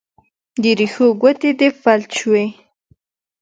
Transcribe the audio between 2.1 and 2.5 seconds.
شوي